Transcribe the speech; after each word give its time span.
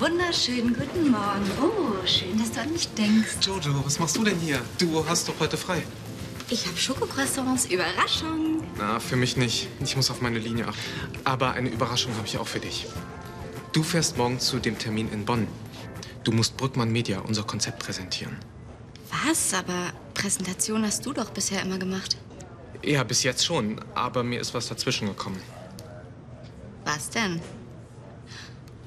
Wunderschönen 0.00 0.74
guten 0.74 1.10
Morgen. 1.10 1.50
Oh, 1.60 2.06
schön, 2.06 2.38
dass 2.38 2.52
du 2.52 2.60
an 2.60 2.72
mich 2.72 2.88
denkst. 2.94 3.36
Jojo, 3.42 3.84
was 3.84 3.98
machst 3.98 4.16
du 4.16 4.24
denn 4.24 4.38
hier? 4.38 4.60
Du 4.78 5.04
hast 5.08 5.28
doch 5.28 5.34
heute 5.40 5.56
frei. 5.56 5.82
Ich 6.50 6.66
habe 6.66 6.76
Schokocroissants. 6.76 7.66
Überraschung. 7.66 8.62
Na, 8.78 9.00
für 9.00 9.16
mich 9.16 9.36
nicht. 9.36 9.68
Ich 9.82 9.96
muss 9.96 10.10
auf 10.10 10.20
meine 10.20 10.38
Linie 10.38 10.68
achten. 10.68 10.78
Aber 11.24 11.52
eine 11.52 11.68
Überraschung 11.68 12.14
habe 12.16 12.26
ich 12.26 12.38
auch 12.38 12.46
für 12.46 12.60
dich. 12.60 12.86
Du 13.72 13.82
fährst 13.82 14.16
morgen 14.16 14.38
zu 14.40 14.58
dem 14.58 14.78
Termin 14.78 15.10
in 15.12 15.24
Bonn. 15.24 15.48
Du 16.24 16.32
musst 16.32 16.56
Brückmann 16.56 16.90
Media 16.90 17.20
unser 17.20 17.42
Konzept 17.42 17.80
präsentieren. 17.80 18.36
Was? 19.26 19.52
Aber 19.52 19.92
Präsentation 20.14 20.84
hast 20.84 21.04
du 21.06 21.12
doch 21.12 21.30
bisher 21.30 21.62
immer 21.62 21.78
gemacht. 21.78 22.16
Ja, 22.84 23.02
bis 23.02 23.24
jetzt 23.24 23.44
schon. 23.44 23.80
Aber 23.94 24.22
mir 24.22 24.40
ist 24.40 24.54
was 24.54 24.68
dazwischen 24.68 25.08
gekommen. 25.08 25.40
Was 26.84 27.10
denn? 27.10 27.40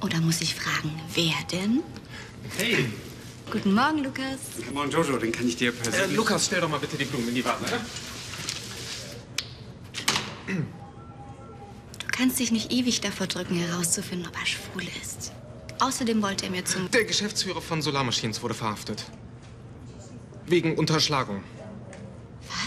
Oder 0.01 0.19
muss 0.21 0.41
ich 0.41 0.55
fragen, 0.55 0.91
wer 1.13 1.33
denn? 1.51 1.81
Hey, 2.57 2.85
Guten 3.51 3.73
Morgen, 3.73 4.03
Lukas. 4.03 4.39
come 4.65 4.79
on, 4.79 4.89
Jojo, 4.89 5.17
den 5.17 5.31
kann 5.33 5.45
ich 5.47 5.57
dir 5.57 5.69
Äh, 5.69 5.73
persönlich... 5.73 6.15
Lukas, 6.15 6.45
stell 6.45 6.61
doch 6.61 6.69
mal 6.69 6.79
bitte 6.79 6.95
die 6.97 7.03
Blumen 7.05 7.27
in 7.27 7.35
die 7.35 7.43
Vase. 7.43 7.65
Ja? 7.69 7.79
Du 11.99 12.07
kannst 12.11 12.39
dich 12.39 12.51
nicht 12.51 12.71
ewig 12.71 13.01
davor 13.01 13.27
drücken, 13.27 13.55
herauszufinden, 13.57 14.27
ob 14.27 14.37
er 14.39 14.45
schwul 14.45 14.83
ist. 15.01 15.33
Außerdem 15.79 16.21
wollte 16.21 16.45
er 16.45 16.51
mir 16.51 16.63
zum... 16.63 16.89
Der 16.91 17.03
Geschäftsführer 17.03 17.61
von 17.61 17.81
Solar 17.81 18.03
Machines 18.05 18.41
wurde 18.41 18.53
verhaftet. 18.53 19.03
Wegen 20.45 20.75
Unterschlagung. 20.77 21.43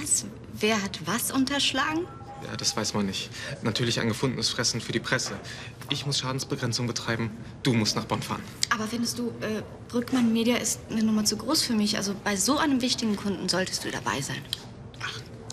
Was? 0.00 0.26
Wer 0.52 0.82
hat 0.82 1.00
was 1.06 1.30
unterschlagen? 1.30 2.06
Ja, 2.46 2.56
das 2.56 2.76
weiß 2.76 2.94
man 2.94 3.06
nicht. 3.06 3.30
Natürlich 3.62 4.00
ein 4.00 4.08
gefundenes 4.08 4.50
Fressen 4.50 4.80
für 4.80 4.92
die 4.92 5.00
Presse. 5.00 5.34
Ich 5.88 6.04
muss 6.06 6.18
Schadensbegrenzung 6.18 6.86
betreiben. 6.86 7.30
Du 7.62 7.72
musst 7.72 7.96
nach 7.96 8.04
Bonn 8.04 8.22
fahren. 8.22 8.42
Aber 8.70 8.86
findest 8.86 9.18
du, 9.18 9.28
äh, 9.40 9.62
Brückmann 9.88 10.32
Media 10.32 10.56
ist 10.56 10.80
eine 10.90 11.02
Nummer 11.02 11.24
zu 11.24 11.36
groß 11.36 11.62
für 11.62 11.74
mich? 11.74 11.96
Also 11.96 12.14
bei 12.22 12.36
so 12.36 12.58
einem 12.58 12.80
wichtigen 12.80 13.16
Kunden 13.16 13.48
solltest 13.48 13.84
du 13.84 13.90
dabei 13.90 14.20
sein. 14.20 14.42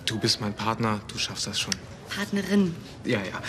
Du 0.05 0.19
bist 0.19 0.41
mein 0.41 0.53
Partner. 0.53 0.99
Du 1.07 1.17
schaffst 1.17 1.47
das 1.47 1.59
schon. 1.59 1.73
Partnerin. 2.09 2.75
Ja, 3.05 3.19
ja. 3.19 3.41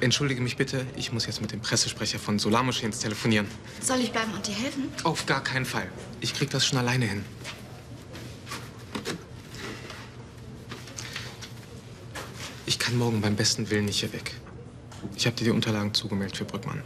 Entschuldige 0.00 0.40
mich 0.40 0.56
bitte. 0.56 0.84
Ich 0.96 1.12
muss 1.12 1.26
jetzt 1.26 1.40
mit 1.40 1.52
dem 1.52 1.60
Pressesprecher 1.60 2.18
von 2.18 2.40
Solar 2.40 2.64
Machines 2.64 2.98
telefonieren. 2.98 3.46
Soll 3.80 4.00
ich 4.00 4.10
bleiben 4.10 4.32
und 4.34 4.44
dir 4.44 4.54
helfen? 4.54 4.88
Auf 5.04 5.26
gar 5.26 5.44
keinen 5.44 5.64
Fall. 5.64 5.88
Ich 6.20 6.34
krieg 6.34 6.50
das 6.50 6.66
schon 6.66 6.78
alleine 6.78 7.06
hin. 7.06 7.24
Ich 12.68 12.78
kann 12.78 12.98
morgen 12.98 13.22
beim 13.22 13.34
besten 13.34 13.70
Willen 13.70 13.86
nicht 13.86 14.00
hier 14.00 14.12
weg. 14.12 14.34
Ich 15.16 15.24
habe 15.24 15.34
dir 15.34 15.44
die 15.44 15.50
Unterlagen 15.52 15.94
zugemeldet 15.94 16.36
für 16.36 16.44
Brückmann. 16.44 16.82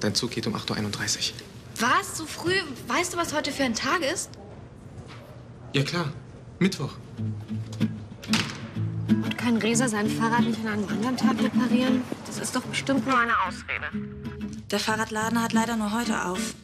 Dein 0.00 0.14
Zug 0.14 0.30
geht 0.30 0.46
um 0.46 0.56
8.31 0.56 0.72
Uhr. 0.78 1.36
Was? 1.78 2.16
So 2.16 2.24
früh? 2.24 2.54
Weißt 2.88 3.12
du, 3.12 3.18
was 3.18 3.34
heute 3.34 3.52
für 3.52 3.64
ein 3.64 3.74
Tag 3.74 4.00
ist? 4.00 4.30
Ja, 5.74 5.82
klar. 5.82 6.10
Mittwoch. 6.58 6.94
Und 9.10 9.36
kann 9.36 9.58
Resa 9.58 9.88
sein 9.88 10.08
Fahrrad 10.08 10.40
nicht 10.40 10.60
an 10.60 10.68
einem 10.68 10.88
anderen 10.88 11.18
Tag 11.18 11.38
reparieren? 11.38 12.02
Das 12.26 12.38
ist 12.38 12.56
doch 12.56 12.62
bestimmt 12.62 13.06
nur 13.06 13.18
eine 13.18 13.34
Ausrede. 13.46 13.90
Der 14.70 14.78
Fahrradladen 14.78 15.42
hat 15.42 15.52
leider 15.52 15.76
nur 15.76 15.92
heute 15.92 16.24
auf. 16.24 16.54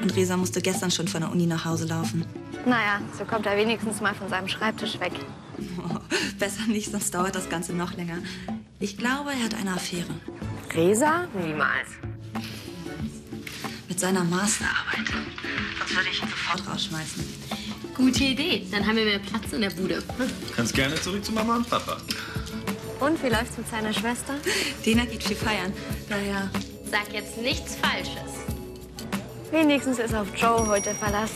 Und 0.00 0.14
Resa 0.14 0.36
musste 0.36 0.62
gestern 0.62 0.92
schon 0.92 1.08
von 1.08 1.22
der 1.22 1.32
Uni 1.32 1.46
nach 1.46 1.64
Hause 1.64 1.86
laufen. 1.86 2.24
Naja, 2.64 3.00
so 3.18 3.24
kommt 3.24 3.44
er 3.46 3.56
wenigstens 3.56 4.00
mal 4.00 4.14
von 4.14 4.28
seinem 4.28 4.46
Schreibtisch 4.46 5.00
weg. 5.00 5.14
Besser 6.38 6.66
nicht, 6.66 6.90
sonst 6.90 7.14
dauert 7.14 7.34
das 7.34 7.48
Ganze 7.48 7.72
noch 7.72 7.94
länger. 7.96 8.18
Ich 8.80 8.96
glaube, 8.96 9.30
er 9.30 9.44
hat 9.44 9.54
eine 9.54 9.72
Affäre. 9.72 10.14
Resa? 10.74 11.26
Niemals. 11.34 11.88
Mit 13.88 14.00
seiner 14.00 14.24
Masterarbeit. 14.24 15.06
Sonst 15.78 15.96
würde 15.96 16.08
ich 16.10 16.22
ihn 16.22 16.28
sofort 16.28 16.68
rausschmeißen. 16.68 17.24
Gute 17.96 18.24
Idee. 18.24 18.66
Dann 18.70 18.86
haben 18.86 18.96
wir 18.96 19.04
mehr 19.04 19.20
Platz 19.20 19.52
in 19.52 19.62
der 19.62 19.70
Bude. 19.70 20.02
Kannst 20.54 20.74
gerne 20.74 20.94
zurück 20.96 21.24
zu 21.24 21.32
Mama 21.32 21.56
und 21.56 21.70
Papa. 21.70 21.96
Und 23.00 23.22
wie 23.22 23.28
läuft's 23.28 23.56
mit 23.56 23.68
seiner 23.68 23.92
Schwester? 23.92 24.34
Dena 24.84 25.04
geht 25.04 25.22
viel 25.22 25.36
feiern. 25.36 25.72
Daher, 26.08 26.50
Sag 26.90 27.12
jetzt 27.12 27.36
nichts 27.38 27.76
Falsches. 27.76 28.32
Wenigstens 29.50 29.98
ist 29.98 30.14
auf 30.14 30.28
Joe 30.36 30.66
heute 30.68 30.94
Verlass. 30.94 31.32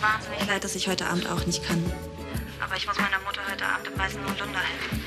Wahnsinnig 0.00 0.46
leid, 0.46 0.64
dass 0.64 0.74
ich 0.74 0.88
heute 0.88 1.06
Abend 1.06 1.26
auch 1.28 1.44
nicht 1.46 1.64
kann. 1.64 1.82
Aber 2.60 2.76
ich 2.76 2.86
muss 2.86 2.96
meiner 2.96 3.18
Mutter 3.20 3.40
heute 3.50 3.64
Abend 3.66 3.86
im 3.86 3.98
Weißen 3.98 4.20
Holunder 4.22 4.60
helfen. 4.60 5.04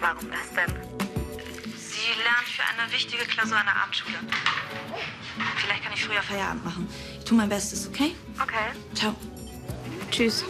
Warum 0.00 0.30
das 0.30 0.50
denn? 0.54 0.74
Sie 1.76 2.08
lernt 2.22 2.48
für 2.48 2.62
eine 2.62 2.92
wichtige 2.92 3.24
Klausur 3.24 3.56
an 3.56 3.66
der 3.66 3.76
Abendschule. 3.76 4.18
Vielleicht 5.56 5.84
kann 5.84 5.92
ich 5.92 6.04
früher 6.04 6.22
Feierabend 6.22 6.64
machen. 6.64 6.88
Ich 7.18 7.24
tue 7.24 7.36
mein 7.36 7.48
Bestes, 7.48 7.88
okay? 7.88 8.14
Okay. 8.40 8.72
Ciao. 8.94 9.14
Tschüss. 10.10 10.44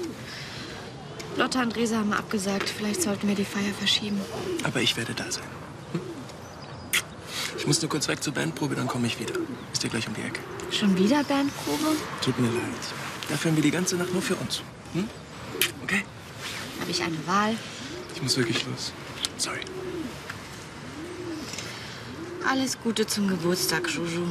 Lotta 1.36 1.62
und 1.62 1.76
Resa 1.76 1.96
haben 1.98 2.12
abgesagt. 2.12 2.68
Vielleicht 2.68 3.02
sollten 3.02 3.28
wir 3.28 3.34
die 3.34 3.44
Feier 3.44 3.72
verschieben. 3.78 4.20
Aber 4.64 4.80
ich 4.80 4.96
werde 4.96 5.14
da 5.14 5.30
sein. 5.30 5.44
Hm? 5.92 6.00
Ich 7.58 7.66
muss 7.66 7.80
nur 7.80 7.90
kurz 7.90 8.08
weg 8.08 8.22
zur 8.22 8.34
Bandprobe, 8.34 8.74
dann 8.74 8.88
komme 8.88 9.06
ich 9.06 9.18
wieder. 9.18 9.34
Ist 9.72 9.82
dir 9.82 9.88
gleich 9.88 10.06
um 10.08 10.14
die 10.14 10.22
Ecke. 10.22 10.40
Schon 10.70 10.96
wieder 10.98 11.22
Bandprobe? 11.24 11.96
Tut 12.22 12.38
mir 12.38 12.48
leid. 12.48 13.11
Dafür 13.28 13.50
haben 13.50 13.56
wir 13.56 13.62
die 13.62 13.70
ganze 13.70 13.96
Nacht 13.96 14.12
nur 14.12 14.22
für 14.22 14.36
uns. 14.36 14.62
Hm? 14.94 15.08
Okay? 15.82 16.04
Habe 16.80 16.90
ich 16.90 17.02
eine 17.02 17.26
Wahl? 17.26 17.56
Ich 18.14 18.22
muss 18.22 18.36
wirklich 18.36 18.64
los. 18.66 18.92
Sorry. 19.36 19.60
Alles 22.48 22.78
Gute 22.82 23.06
zum 23.06 23.28
Geburtstag, 23.28 23.88
Juju. 23.88 24.26